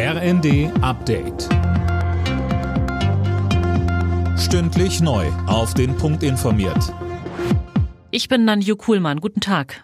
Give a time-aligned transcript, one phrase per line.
[0.00, 1.48] RND Update.
[4.38, 5.26] Stündlich neu.
[5.48, 6.94] Auf den Punkt informiert.
[8.12, 9.20] Ich bin Nanju Kuhlmann.
[9.20, 9.82] Guten Tag.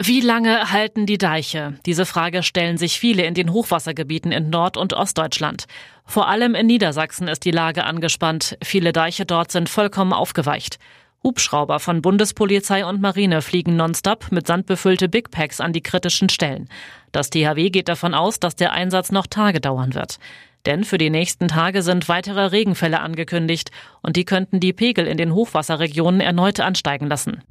[0.00, 1.74] Wie lange halten die Deiche?
[1.86, 5.64] Diese Frage stellen sich viele in den Hochwassergebieten in Nord- und Ostdeutschland.
[6.04, 8.56] Vor allem in Niedersachsen ist die Lage angespannt.
[8.62, 10.78] Viele Deiche dort sind vollkommen aufgeweicht.
[11.22, 16.68] Hubschrauber von Bundespolizei und Marine fliegen nonstop mit sandbefüllte Big Packs an die kritischen Stellen.
[17.12, 20.18] Das THW geht davon aus, dass der Einsatz noch Tage dauern wird.
[20.66, 23.70] Denn für die nächsten Tage sind weitere Regenfälle angekündigt
[24.02, 27.42] und die könnten die Pegel in den Hochwasserregionen erneut ansteigen lassen.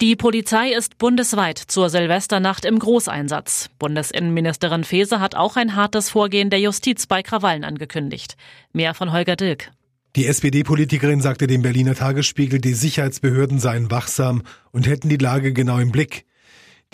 [0.00, 3.70] Die Polizei ist bundesweit zur Silvesternacht im Großeinsatz.
[3.78, 8.36] Bundesinnenministerin Faeser hat auch ein hartes Vorgehen der Justiz bei Krawallen angekündigt.
[8.72, 9.70] Mehr von Holger Dilk.
[10.16, 14.42] Die SPD-Politikerin sagte dem Berliner Tagesspiegel, die Sicherheitsbehörden seien wachsam
[14.72, 16.24] und hätten die Lage genau im Blick.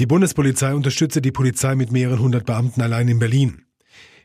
[0.01, 3.63] Die Bundespolizei unterstütze die Polizei mit mehreren hundert Beamten allein in Berlin.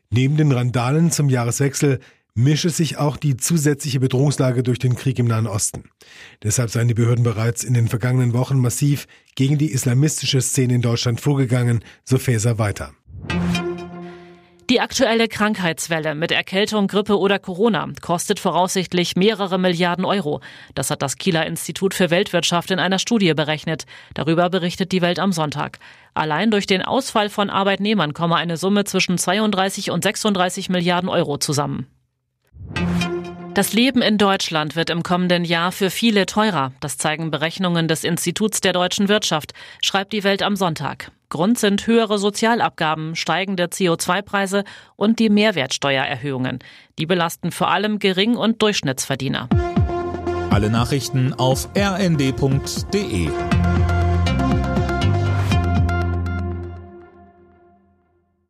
[0.10, 2.00] Neben den Randalen zum Jahreswechsel
[2.34, 5.84] mische sich auch die zusätzliche Bedrohungslage durch den Krieg im Nahen Osten.
[6.42, 10.82] Deshalb seien die Behörden bereits in den vergangenen Wochen massiv gegen die islamistische Szene in
[10.82, 12.96] Deutschland vorgegangen, so Faeser weiter.
[14.70, 20.42] Die aktuelle Krankheitswelle mit Erkältung, Grippe oder Corona kostet voraussichtlich mehrere Milliarden Euro.
[20.76, 23.86] Das hat das Kieler Institut für Weltwirtschaft in einer Studie berechnet.
[24.14, 25.80] Darüber berichtet die Welt am Sonntag.
[26.14, 31.38] Allein durch den Ausfall von Arbeitnehmern komme eine Summe zwischen 32 und 36 Milliarden Euro
[31.38, 31.88] zusammen.
[33.58, 36.74] Das Leben in Deutschland wird im kommenden Jahr für viele teurer.
[36.80, 41.12] Das zeigen Berechnungen des Instituts der deutschen Wirtschaft, schreibt die Welt am Sonntag.
[41.30, 44.64] Grund sind höhere Sozialabgaben, steigende CO2-Preise
[44.96, 46.60] und die Mehrwertsteuererhöhungen.
[47.00, 49.50] Die belasten vor allem Gering- und Durchschnittsverdiener.
[50.52, 53.32] Alle Nachrichten auf rnd.de